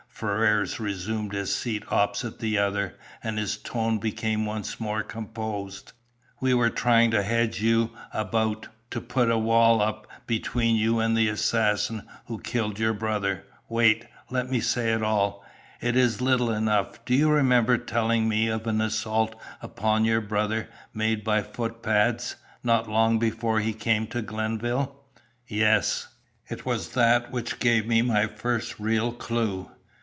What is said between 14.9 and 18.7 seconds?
it all. It is little enough. Do you remember telling me of